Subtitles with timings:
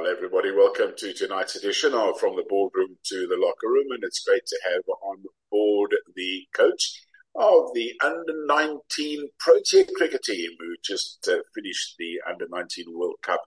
[0.00, 4.02] Well, everybody, welcome to tonight's edition of From the Boardroom to the Locker Room, and
[4.02, 7.02] it's great to have on board the coach
[7.34, 13.16] of the under 19 Protea cricket team who just uh, finished the under 19 World
[13.22, 13.42] Cup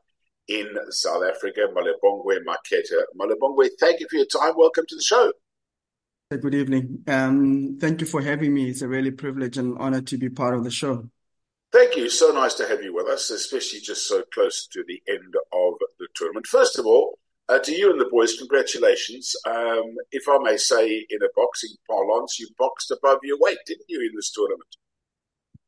[0.48, 3.02] in South Africa, Malibongwe Maketa.
[3.20, 4.54] Malibongwe, thank you for your time.
[4.56, 5.32] Welcome to the show.
[6.30, 7.00] Good evening.
[7.08, 8.70] Um, thank you for having me.
[8.70, 11.10] It's a really privilege and honor to be part of the show.
[11.72, 12.08] Thank you.
[12.08, 15.74] So nice to have you with us, especially just so close to the end of
[15.98, 16.48] the tournament.
[16.48, 17.18] First of all,
[17.50, 19.36] uh, to you and the boys, congratulations.
[19.46, 23.86] Um, if I may say, in a boxing parlance, you boxed above your weight, didn't
[23.90, 24.76] you, in this tournament?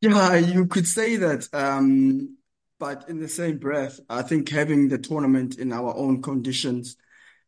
[0.01, 1.47] Yeah, you could say that.
[1.53, 2.37] Um,
[2.79, 6.97] but in the same breath, I think having the tournament in our own conditions,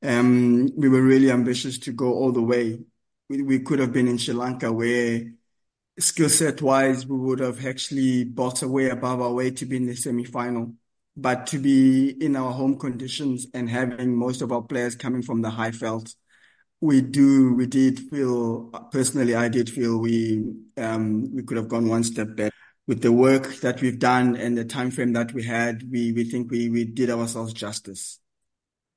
[0.02, 2.80] um, we were really ambitious to go all the way.
[3.30, 5.22] We, we could have been in Sri Lanka where
[6.00, 9.88] skill set wise, we would have actually bought away above our weight to be in
[9.88, 10.74] the semi final.
[11.20, 15.42] But to be in our home conditions and having most of our players coming from
[15.42, 16.14] the Highveld,
[16.80, 20.44] we do, we did feel, personally, I did feel we,
[20.78, 22.54] um, we could have gone one step better.
[22.86, 26.24] With the work that we've done and the time frame that we had, we, we
[26.24, 28.20] think we, we did ourselves justice.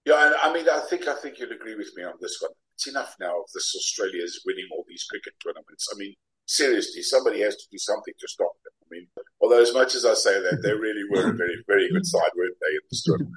[0.05, 2.53] Yeah, I mean, I think I think you'll agree with me on this one.
[2.75, 5.89] It's enough now of this Australia's winning all these cricket tournaments.
[5.93, 6.15] I mean,
[6.47, 8.73] seriously, somebody has to do something to stop them.
[8.83, 9.07] I mean,
[9.41, 12.31] although as much as I say that, they really were a very, very good side,
[12.37, 13.35] weren't they, in this tournament?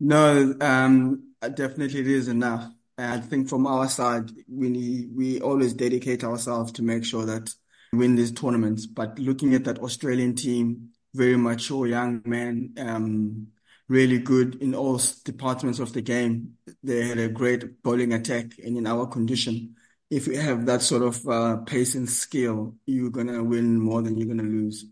[0.00, 2.70] No, um, definitely it is enough.
[2.98, 7.54] I think from our side, we we always dedicate ourselves to make sure that
[7.92, 8.86] we win these tournaments.
[8.86, 13.48] But looking at that Australian team, very mature young men, um,
[13.88, 16.54] really good in all departments of the game.
[16.82, 19.76] They had a great bowling attack, and in our condition,
[20.12, 24.02] if you have that sort of uh, pace and skill, you're going to win more
[24.02, 24.84] than you're going to lose.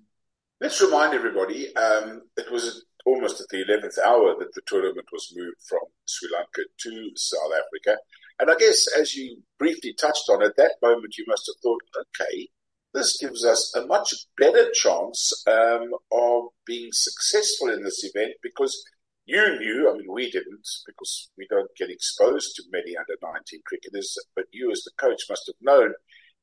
[0.62, 5.30] Let's remind everybody um, it was almost at the 11th hour that the tournament was
[5.36, 7.98] moved from Sri Lanka to South Africa.
[8.38, 11.82] And I guess as you briefly touched on, at that moment you must have thought,
[12.00, 12.48] okay,
[12.94, 18.82] this gives us a much better chance um, of being successful in this event because
[19.30, 23.60] you knew, I mean, we didn't because we don't get exposed to many under 19
[23.64, 25.92] cricketers, but you as the coach must have known.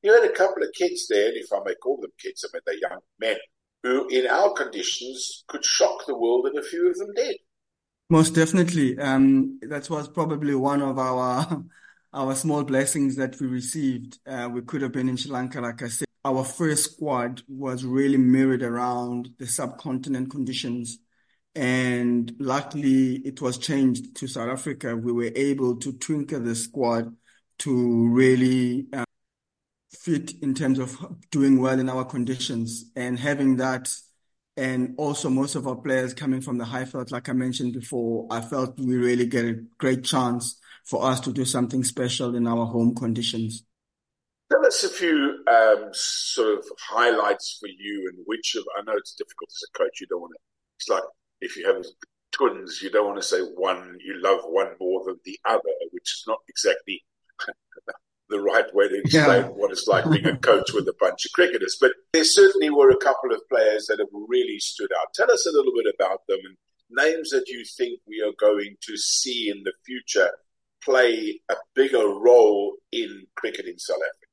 [0.02, 2.48] You had a couple of kids there, and if I may call them kids, I
[2.54, 3.36] mean, they're young men,
[3.82, 7.36] who in our conditions could shock the world, and a few of them did.
[8.08, 8.98] Most definitely.
[8.98, 11.62] Um, that was probably one of our
[12.14, 14.18] our small blessings that we received.
[14.26, 16.08] Uh, we could have been in Sri Lanka, like I said.
[16.24, 20.98] Our first squad was really mirrored around the subcontinent conditions
[21.58, 24.96] and luckily it was changed to South Africa.
[24.96, 27.16] We were able to twinkle the squad
[27.58, 29.04] to really uh,
[29.90, 30.96] fit in terms of
[31.32, 33.92] doing well in our conditions and having that.
[34.56, 38.40] And also most of our players coming from the Highveld, like I mentioned before, I
[38.40, 42.66] felt we really get a great chance for us to do something special in our
[42.66, 43.64] home conditions.
[44.52, 48.96] Tell us a few um, sort of highlights for you and which of, I know
[48.96, 50.40] it's difficult as a coach, you don't want to,
[50.76, 51.02] it's like
[51.40, 51.84] if you have
[52.32, 56.12] twins, you don't want to say one, you love one more than the other, which
[56.12, 57.04] is not exactly
[58.28, 59.48] the right way to explain yeah.
[59.48, 61.76] what it's like being a coach with a bunch of cricketers.
[61.80, 65.14] But there certainly were a couple of players that have really stood out.
[65.14, 66.56] Tell us a little bit about them and
[66.90, 70.30] names that you think we are going to see in the future
[70.82, 74.28] play a bigger role in cricket in South Africa.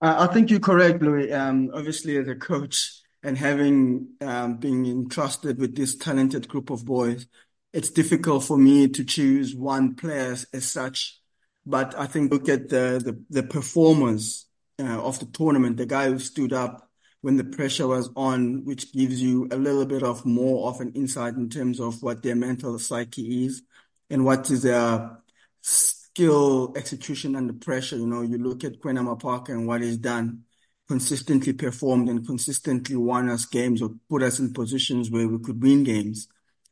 [0.00, 1.32] Uh, I think you're correct, Louis.
[1.32, 6.84] Um, obviously, as a coach, and having um, been entrusted with this talented group of
[6.84, 7.26] boys,
[7.72, 11.18] it's difficult for me to choose one player as such.
[11.64, 14.46] But I think look at the the, the performance
[14.78, 16.90] uh, of the tournament, the guy who stood up
[17.22, 20.92] when the pressure was on, which gives you a little bit of more of an
[20.92, 23.62] insight in terms of what their mental psyche is
[24.10, 25.18] and what is their
[25.62, 27.96] skill execution under pressure.
[27.96, 30.44] You know, you look at Kwena Maphaka and what he's done
[30.88, 35.62] consistently performed and consistently won us games or put us in positions where we could
[35.62, 36.28] win games.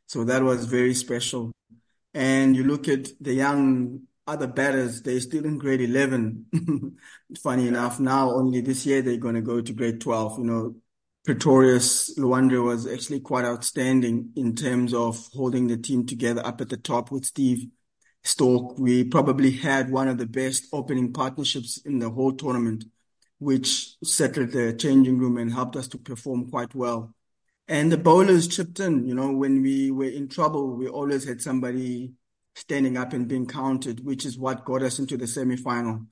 [0.06, 1.52] So that was very special.
[2.14, 6.96] And you look at the young other batters, they're still in grade 11.
[7.42, 10.38] Funny enough, now only this year they're going to go to grade 12.
[10.38, 10.74] You know,
[11.24, 16.68] Pretorius Lhuan-dre was actually quite outstanding in terms of holding the team together up at
[16.68, 17.68] the top with Steve
[18.24, 18.78] Stolk.
[18.78, 22.84] We probably had one of the best opening partnerships in the whole tournament
[23.42, 27.12] which settled the changing room and helped us to perform quite well.
[27.68, 29.06] And the bowlers chipped in.
[29.06, 32.12] You know, when we were in trouble, we always had somebody
[32.54, 36.06] standing up and being counted, which is what got us into the semi-final.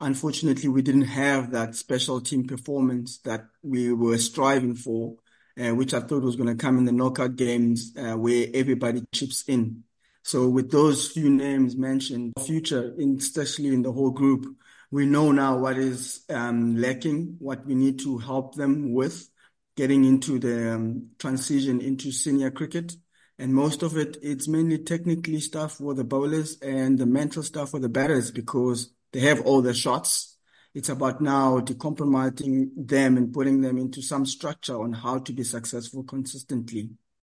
[0.00, 5.16] Unfortunately, we didn't have that special team performance that we were striving for.
[5.58, 9.02] uh, which I thought was going to come in the knockout games uh, where everybody
[9.12, 9.84] chips in.
[10.22, 14.46] So with those few names mentioned, future, especially in the whole group,
[14.90, 19.28] we know now what is um, lacking, what we need to help them with
[19.76, 22.94] getting into the um, transition into senior cricket.
[23.38, 27.70] And most of it, it's mainly technically stuff for the bowlers and the mental stuff
[27.70, 30.38] for the batters because they have all the shots.
[30.74, 35.42] It's about now decompromising them and putting them into some structure on how to be
[35.42, 36.90] successful consistently.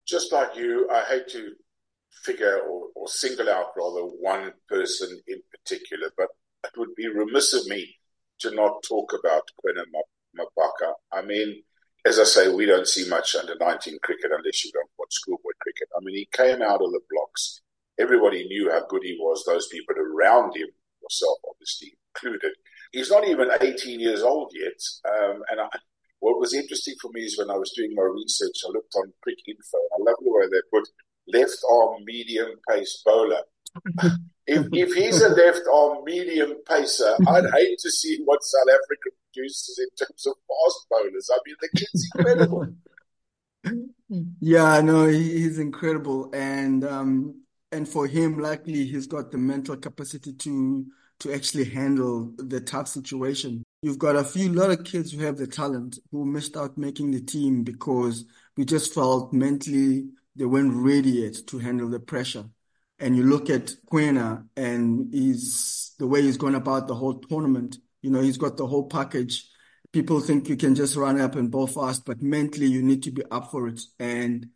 [0.08, 1.54] Just like you, I hate to
[2.24, 6.30] figure or, or single out rather one person in particular, but
[6.64, 7.96] it would be remiss of me
[8.40, 9.84] to not talk about Kwena
[10.38, 10.94] Maphaka.
[11.12, 11.64] I mean,
[12.06, 15.52] as I say, we don't see much under 19 cricket unless you don't watch schoolboy
[15.62, 15.90] cricket.
[15.96, 17.62] I mean, he came out of the blocks.
[18.00, 19.44] Everybody knew how good he was.
[19.46, 20.68] Those people around him,
[21.02, 22.52] yourself obviously included.
[22.92, 24.80] He's not even 18 years old yet.
[25.12, 25.68] Um, and I,
[26.20, 29.12] what was interesting for me is when I was doing my research, I looked on
[29.26, 29.80] Cricinfo.
[29.94, 30.88] I love the way they put
[31.28, 33.42] left arm medium pace bowler.
[34.48, 39.16] if, if he's a left arm medium pacer, I'd hate to see what South Africa
[39.34, 41.30] produces in terms of fast bowlers.
[41.32, 42.68] I mean, the kid's incredible.
[44.40, 47.42] yeah, no, he's incredible, and um,
[47.72, 50.86] and for him, likely he's got the mental capacity to
[51.20, 53.64] to actually handle the tough situation.
[53.82, 57.12] You've got a few lot of kids who have the talent who missed out making
[57.12, 62.46] the team because we just felt mentally they weren't ready yet to handle the pressure.
[63.00, 67.78] And you look at Kwena and he's the way he's gone about the whole tournament.
[68.02, 69.48] You know, he's got the whole package.
[69.94, 73.12] People think you can just run up and bowl fast, but mentally you need to
[73.12, 73.82] be up for it.
[74.00, 74.48] And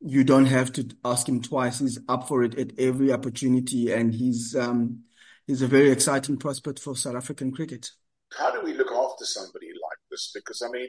[0.00, 1.78] you don't have to ask him twice.
[1.78, 3.92] He's up for it at every opportunity.
[3.92, 5.04] And he's, um,
[5.46, 7.90] he's a very exciting prospect for South African cricket.
[8.36, 10.32] How do we look after somebody like this?
[10.34, 10.88] Because, I mean,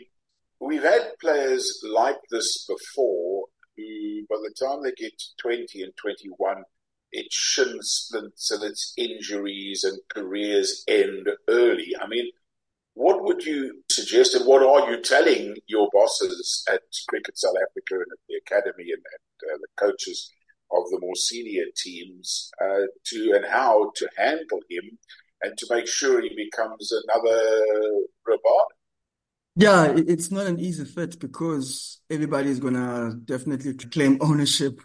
[0.59, 6.63] we've had players like this before who, by the time they get 20 and 21,
[7.11, 11.93] its shin splints and its injuries and careers end early.
[11.99, 12.29] I mean,
[12.93, 17.95] what would you suggest and what are you telling your bosses at Cricket South Africa
[17.95, 19.01] and at the academy and,
[19.51, 20.29] uh, the coaches
[20.71, 24.97] of the more senior teams uh, to and how to handle him
[25.41, 27.41] and to make sure he becomes another
[28.27, 28.65] Rabada?
[29.55, 34.81] Yeah, it's not an easy fit because everybody is going to definitely claim ownership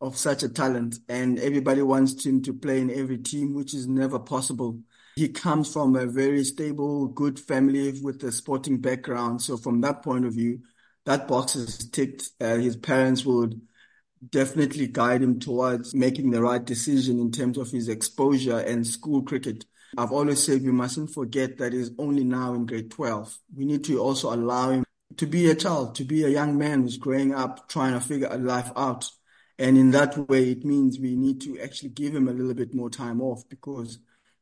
[0.00, 3.88] of such a talent and everybody wants him to play in every team, which is
[3.88, 4.78] never possible.
[5.16, 9.42] He comes from a very stable, good family with a sporting background.
[9.42, 10.60] So from that point of view,
[11.06, 12.30] that box is ticked.
[12.40, 13.60] Uh, his parents would
[14.30, 19.22] definitely guide him towards making the right decision in terms of his exposure and school
[19.22, 19.64] cricket.
[19.96, 23.36] I've always said we mustn't forget that he's only now in grade 12.
[23.56, 24.84] We need to also allow him
[25.16, 28.28] to be a child, to be a young man who's growing up, trying to figure
[28.30, 29.10] a life out.
[29.58, 32.74] And in that way, it means we need to actually give him a little bit
[32.74, 33.98] more time off because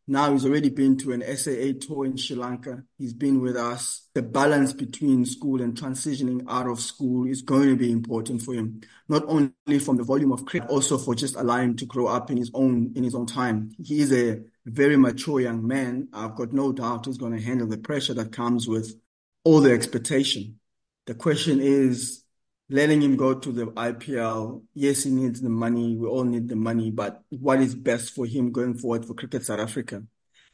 [0.08, 2.84] now he's already been to an SAA tour in Sri Lanka.
[2.96, 4.08] He's been with us.
[4.14, 8.54] The balance between school and transitioning out of school is going to be important for
[8.54, 12.06] him, not only from the volume of cricket, also for just allowing him to grow
[12.06, 13.72] up in his own, in his own time.
[13.82, 16.08] He is a very mature young man.
[16.12, 18.94] I've got no doubt he's going to handle the pressure that comes with
[19.42, 20.60] all the expectation.
[21.06, 22.22] The question is,
[22.68, 24.62] letting him go to the IPL.
[24.74, 25.96] Yes, he needs the money.
[25.96, 29.44] We all need the money, but what is best for him going forward for Cricket
[29.44, 30.02] South Africa?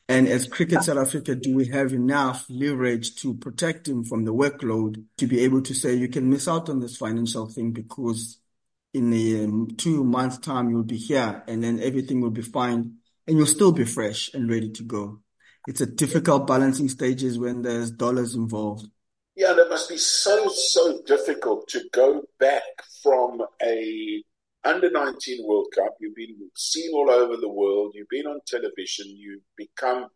[0.09, 4.35] And as Cricket South Africa, do we have enough leverage to protect him from the
[4.35, 8.39] workload to be able to say you can miss out on this financial thing because
[8.93, 12.97] in a um, two months time you'll be here and then everything will be fine
[13.27, 15.21] and you'll still be fresh and ready to go.
[15.67, 18.87] It's a difficult balancing stages when there's dollars involved.
[19.35, 22.63] Yeah, and it must be so, so difficult to go back
[23.03, 24.23] from a
[24.65, 25.95] under 19 World Cup.
[26.01, 27.93] You've been seen all over the world.
[27.95, 29.07] You've been on television.
[29.09, 30.09] You've become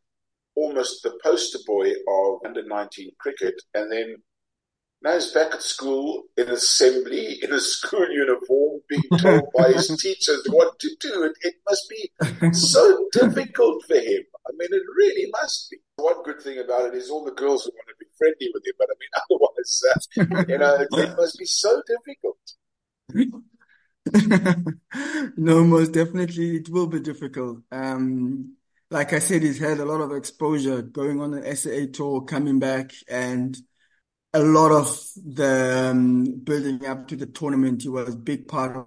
[0.54, 3.54] almost the poster boy of under 19 cricket.
[3.74, 4.16] And then
[5.02, 9.88] now he's back at school in assembly, in a school uniform, being told by his
[10.00, 11.24] teachers what to do.
[11.24, 14.22] It, it must be so difficult for him.
[14.46, 15.78] I mean, it really must be.
[15.96, 18.66] One good thing about it is all the girls who want to be friendly with
[18.66, 22.38] him, but I mean, otherwise, uh, you know, it, must be so difficult.
[25.36, 27.60] no, most definitely it will be difficult.
[27.72, 28.56] Um,
[28.90, 32.58] like I said, he's had a lot of exposure going on an SAA tour, coming
[32.58, 33.56] back, and
[34.32, 37.82] a lot of the um, building up to the tournament.
[37.82, 38.86] He was a big part of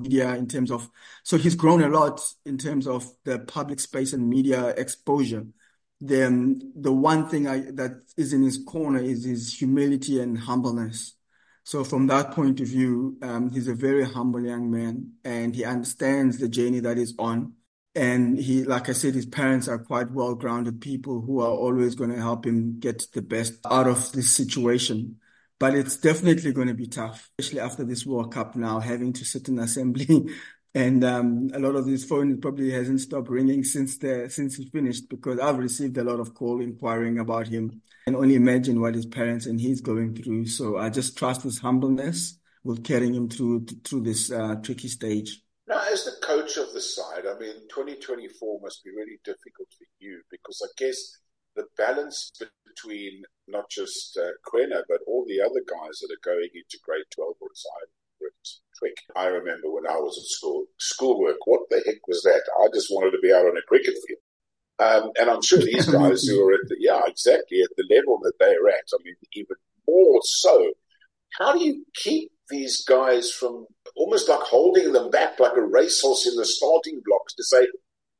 [0.00, 0.88] media in terms of,
[1.24, 5.46] so he's grown a lot in terms of the public space and media exposure.
[6.00, 11.14] The, the one thing I, that is in his corner is his humility and humbleness.
[11.64, 15.64] So from that point of view, um, he's a very humble young man and he
[15.64, 17.52] understands the journey that he's on.
[17.94, 22.10] And he, like I said, his parents are quite well-grounded people who are always going
[22.10, 25.16] to help him get the best out of this situation.
[25.58, 29.24] But it's definitely going to be tough, especially after this World Cup now, having to
[29.24, 30.30] sit in assembly.
[30.74, 34.68] and um, a lot of his phone probably hasn't stopped ringing since the since he
[34.70, 37.82] finished because I've received a lot of call inquiring about him.
[38.06, 40.46] And only imagine what his parents and he's going through.
[40.46, 45.42] So I just trust his humbleness with carrying him through through this uh, tricky stage.
[45.66, 49.86] Now, as the coach of the side, I mean, 2024 must be really difficult for
[49.98, 51.18] you because I guess
[51.54, 52.32] the balance
[52.66, 57.04] between not just uh, Kwena, but all the other guys that are going into grade
[57.14, 57.90] 12 or side
[58.78, 58.96] trick.
[59.16, 62.42] I remember when I was at school, schoolwork, what the heck was that?
[62.60, 64.20] I just wanted to be out on a cricket field.
[64.80, 68.18] Um, and I'm sure these guys who are at the, yeah, exactly, at the level
[68.22, 69.56] that they're at, I mean, even
[69.86, 70.72] more so.
[71.38, 73.66] How do you keep these guys from
[73.96, 77.66] almost like holding them back like a racehorse in the starting blocks to say,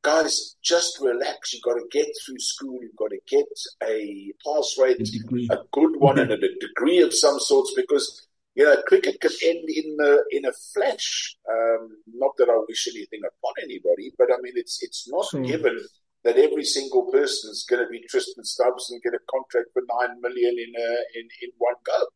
[0.02, 1.52] guys, just relax.
[1.52, 2.78] You've got to get through school.
[2.80, 3.46] You've got to get
[3.82, 6.30] a pass rate, a, a good one, mm-hmm.
[6.32, 8.26] and a degree of some sorts because.
[8.54, 11.36] You know, cricket can end in a, in a flash.
[11.48, 15.46] Um, not that I wish anything upon anybody, but I mean, it's it's not mm.
[15.46, 15.78] given
[16.24, 19.82] that every single person is going to be Tristan Stubbs and get a contract for
[20.00, 20.88] nine million in a,
[21.18, 22.06] in in one go.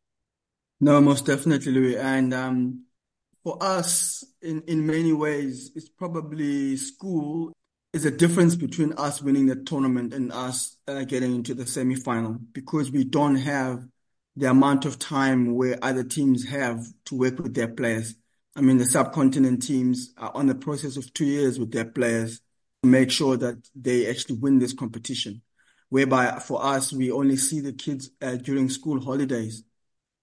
[0.81, 1.97] No, most definitely, Louis.
[1.97, 2.85] And um,
[3.43, 7.53] for us, in, in many ways, it's probably school
[7.93, 12.37] is a difference between us winning the tournament and us uh, getting into the semi-final
[12.51, 13.87] because we don't have
[14.35, 18.15] the amount of time where other teams have to work with their players.
[18.55, 22.41] I mean, the subcontinent teams are on the process of two years with their players
[22.83, 25.41] to make sure that they actually win this competition.
[25.89, 29.63] Whereby for us, we only see the kids uh, during school holidays.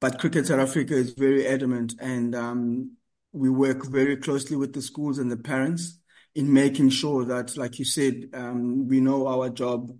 [0.00, 2.96] But Cricket South Africa is very adamant and um,
[3.32, 5.98] we work very closely with the schools and the parents
[6.34, 9.92] in making sure that, like you said, um, we know our job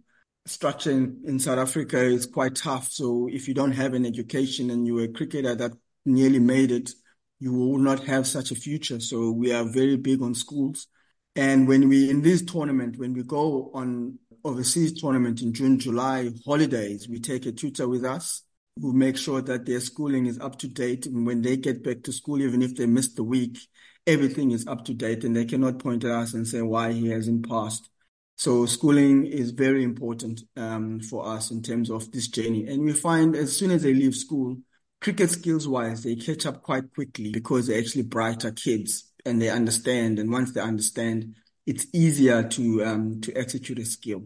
[0.47, 2.91] structure in, in, South Africa is quite tough.
[2.91, 5.73] So if you don't have an education and you're a cricketer that
[6.05, 6.91] nearly made it,
[7.39, 9.01] you will not have such a future.
[9.01, 10.87] So we are very big on schools.
[11.35, 16.31] And when we, in this tournament, when we go on overseas tournament in June, July
[16.45, 18.43] holidays, we take a tutor with us
[18.81, 21.07] who make sure that their schooling is up to date.
[21.07, 23.59] And when they get back to school, even if they missed the week,
[24.07, 27.09] everything is up to date and they cannot point at us and say why he
[27.09, 27.89] hasn't passed.
[28.37, 32.67] So schooling is very important um, for us in terms of this journey.
[32.67, 34.57] And we find as soon as they leave school,
[35.01, 39.49] cricket skills wise, they catch up quite quickly because they're actually brighter kids and they
[39.49, 40.19] understand.
[40.19, 41.37] And once they understand,
[41.67, 44.25] it's easier to um, to execute a skill.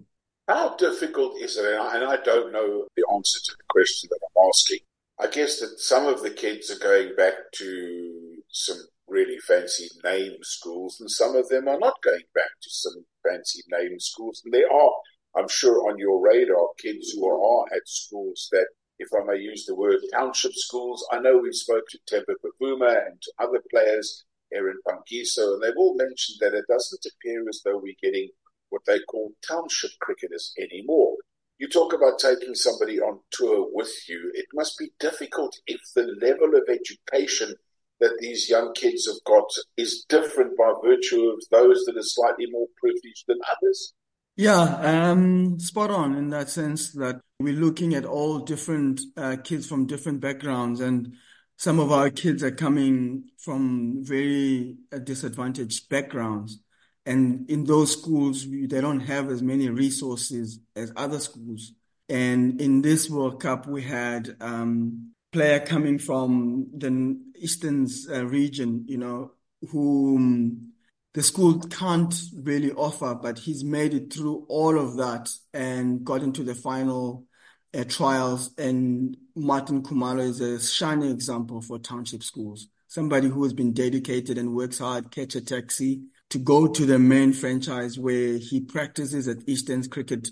[0.48, 1.64] How difficult is it?
[1.64, 4.78] And I don't know the answer to the question that I'm asking.
[5.18, 10.36] I guess that some of the kids are going back to some really fancy name
[10.42, 14.42] schools, and some of them are not going back to some fancy name schools.
[14.44, 14.92] And there are,
[15.36, 18.66] I'm sure, on your radar, kids who are at schools that,
[18.98, 23.06] if I may use the word township schools, I know we spoke to Temba Bavuma
[23.06, 27.60] and to other players, Aaron Phangiso, and they've all mentioned that it doesn't appear as
[27.64, 28.28] though we're getting
[28.70, 31.16] what they call township cricketers anymore.
[31.58, 34.30] You talk about taking somebody on tour with you.
[34.34, 37.54] It must be difficult if the level of education
[38.00, 42.46] that these young kids have got is different by virtue of those that are slightly
[42.50, 43.92] more privileged than others.
[44.36, 49.66] Yeah, um, spot on in that sense that we're looking at all different uh, kids
[49.66, 51.14] from different backgrounds, and
[51.56, 56.58] some of our kids are coming from very uh, disadvantaged backgrounds.
[57.06, 61.72] And in those schools, they don't have as many resources as other schools.
[62.08, 68.86] And in this World Cup, we had um, player coming from the Eastern uh, region,
[68.88, 69.32] you know,
[69.70, 70.72] whom
[71.12, 76.22] the school can't really offer, but he's made it through all of that and got
[76.22, 77.26] into the final
[77.74, 78.50] uh, trials.
[78.56, 82.68] And Martin Kumalo is a shining example for township schools.
[82.88, 86.00] Somebody who has been dedicated and works hard, catch a taxi,
[86.30, 90.28] to go to the main franchise where he practices at Eastern's cricket.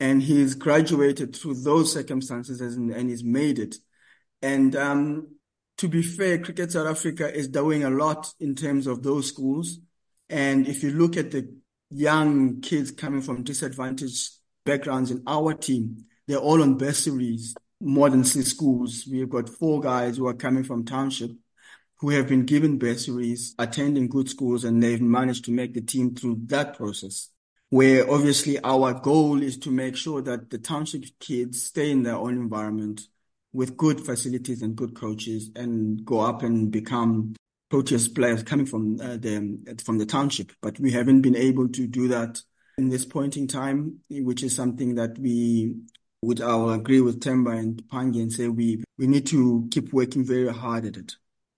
[0.00, 3.76] And he's graduated through those circumstances and, and he's made it.
[4.42, 5.36] And um,
[5.78, 9.78] to be fair, Cricket South Africa is doing a lot in terms of those schools.
[10.28, 11.52] And if you look at the
[11.90, 14.30] young kids coming from disadvantaged
[14.64, 19.06] backgrounds in our team, they're all on bursaries, more than six schools.
[19.10, 21.32] We've got four guys who are coming from township
[22.00, 26.14] who have been given bursaries, attending good schools, and they've managed to make the team
[26.14, 27.28] through that process.
[27.68, 32.16] Where obviously our goal is to make sure that the township kids stay in their
[32.16, 33.02] own environment,
[33.52, 37.34] with good facilities and good coaches and go up and become
[37.70, 40.52] Proteas players coming from uh, the from the township.
[40.60, 42.40] But we haven't been able to do that
[42.78, 45.76] in this point in time, which is something that we
[46.22, 50.24] would I'll agree with Temba and Pangi and say we we need to keep working
[50.24, 51.12] very hard at it.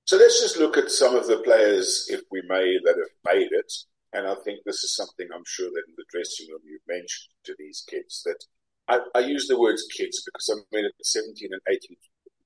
[0.05, 3.49] So let's just look at some of the players, if we may, that have made
[3.51, 3.73] it.
[4.13, 7.33] And I think this is something I'm sure that in the dressing room you've mentioned
[7.45, 8.45] to these kids that
[8.89, 11.97] I, I use the words kids because I mean at 17 and 18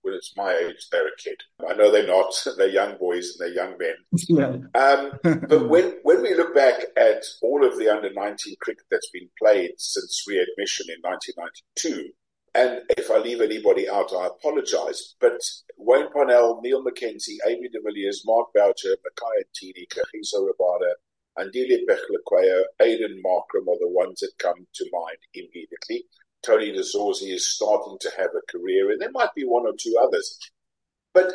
[0.06, 1.42] when it's my age, they're a kid.
[1.68, 2.32] I know they're not.
[2.56, 3.96] They're young boys and they're young men.
[4.28, 4.52] Yeah.
[4.80, 5.12] Um,
[5.48, 9.28] but when, when we look back at all of the under 19 cricket that's been
[9.36, 12.10] played since readmission in 1992,
[12.54, 15.16] and if I leave anybody out, I apologize.
[15.20, 15.40] But
[15.76, 20.94] Wayne Parnell, Neil McKenzie, AB de Villiers, Mark Boucher, Makhaya Ntini, Kagiso Rabada,
[21.38, 26.04] Andile Phehlukwayo, Aiden Markram are the ones that come to mind immediately.
[26.46, 29.74] Tony de Zorzi is starting to have a career, and there might be one or
[29.76, 30.38] two others.
[31.12, 31.32] But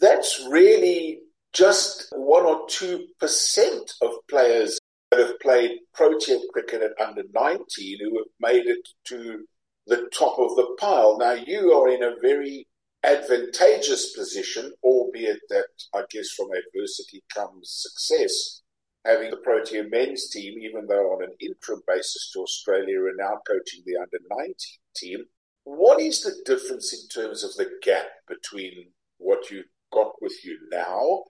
[0.00, 1.20] that's really
[1.54, 4.78] just one or two percent of players
[5.10, 9.46] that have played Protea cricket at under 19 who have made it to
[9.86, 11.16] the top of the pile.
[11.18, 12.66] Now, you are in a very
[13.04, 18.60] advantageous position, albeit that I guess from adversity comes success
[19.08, 23.40] having the Protea men's team, even though on an interim basis to Australia, and now
[23.46, 24.54] coaching the under 19
[24.94, 25.24] team.
[25.64, 28.88] What is the difference in terms of the gap between
[29.18, 31.24] what you've got with you now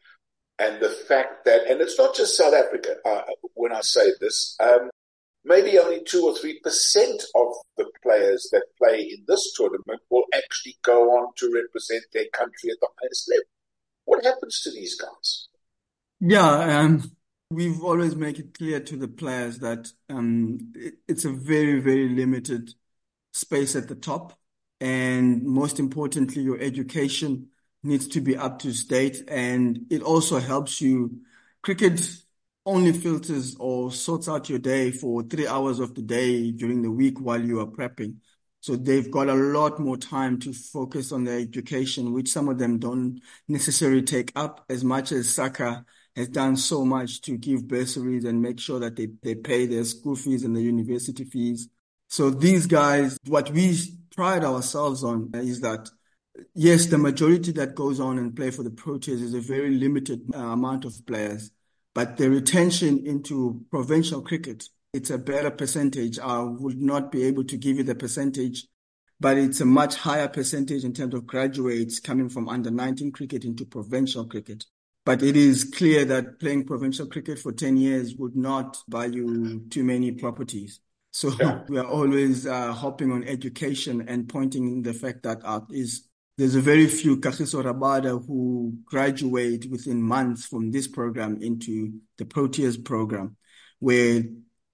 [0.58, 3.22] and the fact that, and it's not just South Africa, uh,
[3.54, 4.90] when I say this, um,
[5.44, 10.24] maybe only two or three percent of the players that play in this tournament will
[10.34, 13.44] actually go on to represent their country at the highest level.
[14.04, 15.48] What happens to these guys?
[16.20, 17.12] Yeah, um,
[17.50, 22.10] We've always made it clear to the players that um, it, it's a very, very
[22.10, 22.74] limited
[23.32, 24.38] space at the top.
[24.80, 27.48] And most importantly, your education
[27.82, 29.24] needs to be up to date.
[29.28, 31.22] And it also helps you.
[31.62, 32.00] Cricket
[32.66, 36.90] only filters or sorts out your day for three hours of the day during the
[36.90, 38.16] week while you are prepping.
[38.60, 42.58] So they've got a lot more time to focus on their education, which some of
[42.58, 45.86] them don't necessarily take up as much as SACA
[46.18, 49.84] has done so much to give bursaries and make sure that they, they pay their
[49.84, 51.68] school fees and the university fees.
[52.08, 53.78] So these guys, what we
[54.14, 55.88] pride ourselves on is that
[56.54, 60.22] yes, the majority that goes on and play for the Proteas is a very limited
[60.34, 61.52] uh, amount of players,
[61.94, 66.18] but the retention into provincial cricket, it's a better percentage.
[66.18, 68.66] I would not be able to give you the percentage,
[69.20, 73.44] but it's a much higher percentage in terms of graduates coming from under 19 cricket
[73.44, 74.64] into provincial cricket.
[75.08, 79.64] But it is clear that playing provincial cricket for 10 years would not buy you
[79.70, 80.80] too many properties.
[81.12, 81.62] So yeah.
[81.70, 86.56] we are always uh, hopping on education and pointing the fact that uh, is there's
[86.56, 92.76] a very few Kagiso Rabada who graduate within months from this program into the Proteas
[92.84, 93.34] program,
[93.78, 94.22] where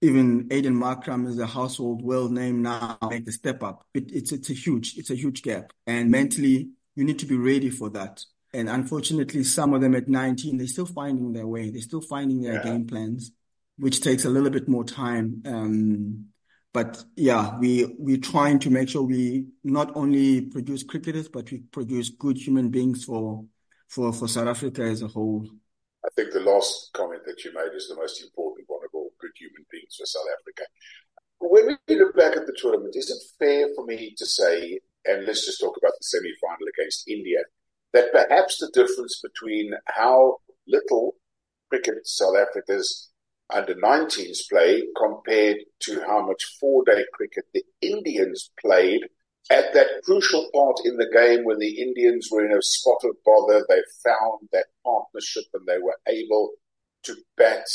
[0.01, 3.85] even Aiden Markram is a household well name now, make the step up.
[3.93, 7.37] It, it's it's a huge it's a huge gap, and mentally you need to be
[7.37, 8.21] ready for that.
[8.55, 11.69] And unfortunately, some of them at 19, they're still finding their way.
[11.69, 12.63] They're still finding their yeah.
[12.63, 13.33] game plans,
[13.77, 15.41] which takes a little bit more time.
[15.45, 16.27] Um,
[16.71, 21.59] but yeah, we, we're trying to make sure we not only produce cricketers, but we
[21.59, 23.43] produce good human beings for,
[23.89, 25.45] for, for South Africa as a whole.
[26.05, 29.11] I think the last comment that you made is the most important one of all
[29.19, 30.63] good human beings for South Africa.
[31.39, 35.25] When we look back at the tournament, is it fair for me to say, and
[35.25, 37.39] let's just talk about the semi final against India,
[37.95, 40.35] that perhaps the difference between how
[40.67, 41.15] little
[41.69, 43.09] cricket South Africa's
[43.49, 49.01] under 19s play compared to how much four day cricket the Indians played
[49.49, 53.15] at that crucial part in the game when the Indians were in a spot of
[53.23, 56.51] bother, they found that partnership and they were able
[57.03, 57.65] to bat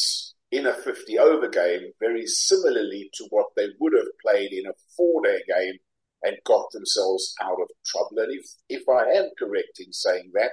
[0.50, 4.72] in a 50 over game very similarly to what they would have played in a
[4.94, 5.78] four day game
[6.22, 8.18] and got themselves out of trouble.
[8.18, 10.52] And if, if I am correct in saying that,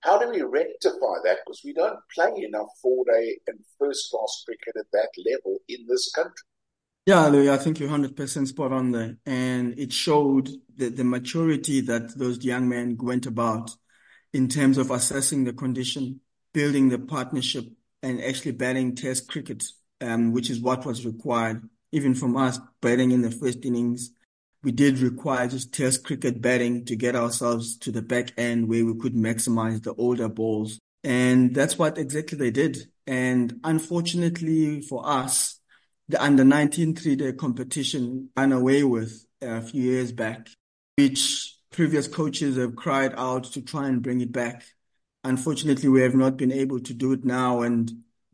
[0.00, 1.38] how do we rectify that?
[1.44, 5.86] Because we don't play enough four day and first class cricket at that level in
[5.88, 6.44] this country.
[7.06, 9.16] Yeah, Louis, I think you're 100% spot on there.
[9.26, 13.70] And it showed the, the maturity that those young men went about
[14.32, 16.20] in terms of assessing the condition,
[16.52, 17.66] building the partnership,
[18.02, 19.64] and actually batting test cricket,
[20.00, 24.10] um, which is what was required, even from us, batting in the first innings,
[24.64, 28.84] we did require just test cricket batting to get ourselves to the back end where
[28.84, 30.78] we could maximize the older balls.
[31.02, 32.78] And that's what exactly they did.
[33.06, 35.60] And unfortunately for us,
[36.08, 40.48] the under 19 three day competition ran away with a few years back,
[40.96, 44.64] which previous coaches have cried out to try and bring it back.
[45.24, 47.90] Unfortunately, we have not been able to do it now, and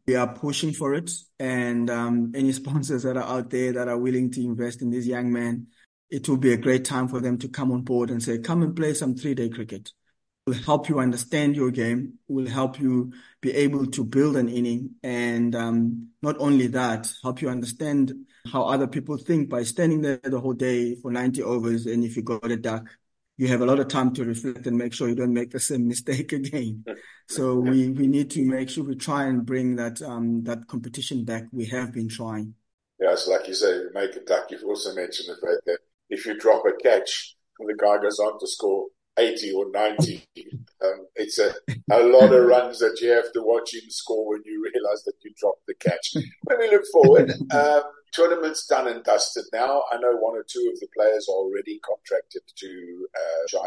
[0.06, 1.10] we are pushing for it.
[1.38, 5.06] And um, any sponsors that are out there that are willing to invest in this
[5.06, 5.68] young man,
[6.10, 8.62] it will be a great time for them to come on board and say, come
[8.62, 9.92] and play some three day cricket.
[10.46, 14.96] Will help you understand your game, will help you be able to build an inning.
[15.02, 18.12] And um, not only that, help you understand
[18.50, 21.86] how other people think by standing there the whole day for 90 overs.
[21.86, 22.88] And if you got a duck,
[23.36, 25.60] you have a lot of time to reflect and make sure you don't make the
[25.60, 26.84] same mistake again.
[27.28, 31.24] So we, we need to make sure we try and bring that um, that competition
[31.24, 31.44] back.
[31.52, 32.54] We have been trying.
[32.98, 34.50] Yeah, it's like you say, you make a duck.
[34.50, 35.78] You've also mentioned the fact that
[36.10, 38.86] if you drop a catch and the guy goes on to score
[39.18, 40.24] 80 or 90,
[40.84, 41.52] um, it's a,
[41.90, 45.14] a lot of runs that you have to watch him score when you realize that
[45.22, 46.14] you dropped the catch.
[46.44, 49.82] When we look forward, um, tournament's done and dusted now.
[49.92, 53.58] I know one or two of the players are already contracted to uh,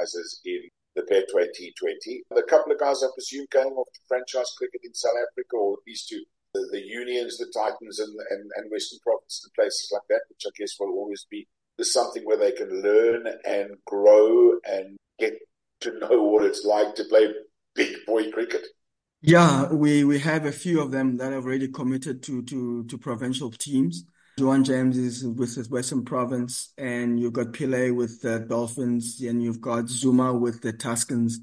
[0.45, 0.61] in
[0.95, 2.37] the Betway T20.
[2.37, 5.73] A couple of guys, I presume, going off to franchise cricket in South Africa, or
[5.73, 9.89] at least to the, the unions, the Titans, and, and, and Western Province and places
[9.91, 13.71] like that, which I guess will always be there's something where they can learn and
[13.85, 15.33] grow and get
[15.81, 17.33] to know what it's like to play
[17.75, 18.65] big boy cricket.
[19.21, 22.97] Yeah, we, we have a few of them that have already committed to, to, to
[22.97, 24.05] provincial teams.
[24.37, 29.43] Juan James is with the Western Province, and you've got Pillay with the Dolphins, and
[29.43, 31.35] you've got Zuma with the Tuskers,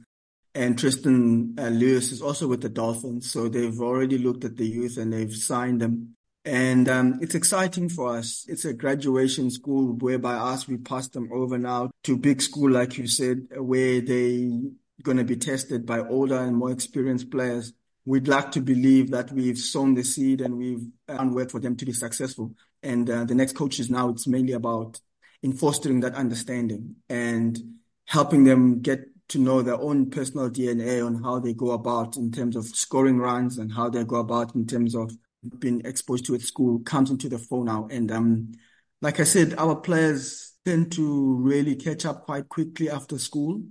[0.54, 3.30] and Tristan uh, Lewis is also with the Dolphins.
[3.30, 6.16] So they've already looked at the youth and they've signed them.
[6.44, 8.46] And um, it's exciting for us.
[8.48, 12.96] It's a graduation school whereby us, we pass them over now to big school, like
[12.96, 14.60] you said, where they
[15.02, 17.72] going to be tested by older and more experienced players.
[18.06, 21.76] We'd like to believe that we've sown the seed and we've done work for them
[21.76, 22.54] to be successful.
[22.82, 25.00] And uh, the next coaches now, it's mainly about
[25.42, 27.58] in fostering that understanding and
[28.06, 32.32] helping them get to know their own personal DNA on how they go about in
[32.32, 36.34] terms of scoring runs and how they go about in terms of been exposed to
[36.34, 37.88] at school comes into the phone now.
[37.90, 38.52] And um,
[39.00, 43.62] like I said, our players tend to really catch up quite quickly after school.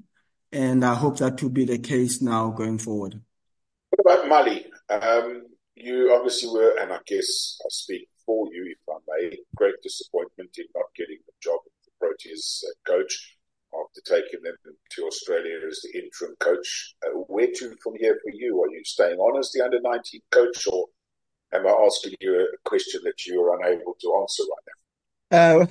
[0.51, 3.21] And I hope that will be the case now going forward.
[3.91, 4.65] What about Mali?
[4.89, 5.43] Um,
[5.75, 10.49] you obviously were, and I guess I'll speak for you, if I may, great disappointment
[10.57, 13.37] in not getting the job of the Proteas uh, coach
[13.73, 14.55] after taking them
[14.91, 16.95] to Australia as the interim coach.
[17.05, 18.61] Uh, where to from here for you?
[18.63, 20.85] Are you staying on as the under 19 coach or
[21.53, 24.75] am I asking you a question that you're unable to answer right
[25.31, 25.37] now?
[25.37, 25.65] Uh,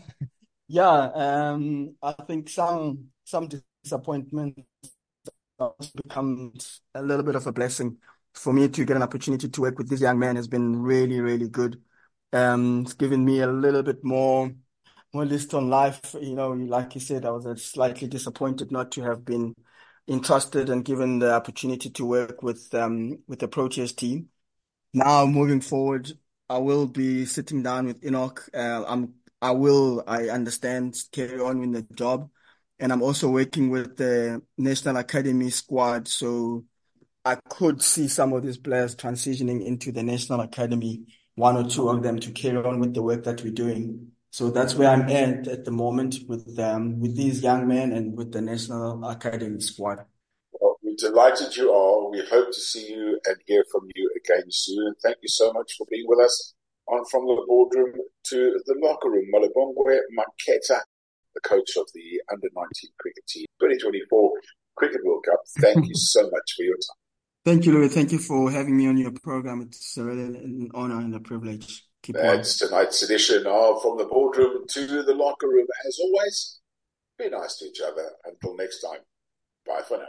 [0.69, 3.49] yeah, um, I think some some
[3.83, 4.59] disappointment
[5.59, 6.53] has become
[6.95, 7.97] a little bit of a blessing
[8.35, 11.21] for me to get an opportunity to work with this young man has been really,
[11.21, 11.83] really good.
[12.33, 14.53] Um, it's given me a little bit more
[15.13, 16.15] more list on life.
[16.21, 19.55] You know, like you said, I was slightly disappointed not to have been
[20.07, 24.29] entrusted and given the opportunity to work with um with the Proteas team.
[24.95, 26.13] Now moving forward,
[26.49, 28.49] I will be sitting down with Enoch.
[28.55, 32.31] Uh, I'm, I will, I understand, carry on in the job.
[32.79, 36.09] And I'm also working with the National Academy squad.
[36.09, 36.65] So
[37.25, 41.89] I could see some of these players transitioning into the National Academy, one or two
[41.89, 44.13] of them to carry on with the work that we're doing.
[44.31, 48.17] So that's where I'm at at the moment with um, with these young men and
[48.17, 50.05] with the National Academy squad
[50.53, 52.11] Well, we delighted you are.
[52.11, 54.95] We hope to see you and hear from you again soon.
[55.03, 56.55] Thank you so much for being with us
[56.87, 57.95] on From the Boardroom
[58.29, 59.27] to the Locker Room.
[59.35, 60.81] Malibongwe Maketa,
[61.35, 64.31] the coach of the under 19 cricket team, 2024
[64.77, 65.41] Cricket World Cup.
[65.61, 66.97] Thank you so much for your time.
[67.45, 67.89] Thank you, Louis.
[67.89, 69.63] Thank you for having me on your program.
[69.63, 71.85] It's really an honor and a privilege.
[72.03, 72.69] Keep That's on.
[72.69, 75.67] tonight's edition of From the Boardroom to the Locker Room.
[75.87, 76.61] As always,
[77.19, 78.11] be nice to each other.
[78.25, 79.01] Until next time,
[79.67, 80.09] bye for now.